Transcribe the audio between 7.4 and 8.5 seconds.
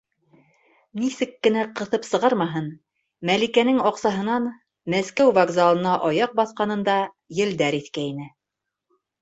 елдәр иҫкәйне.